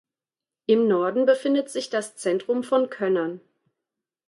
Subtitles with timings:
[0.65, 3.39] Im Norden befindet sich das Zentrum von Könnern.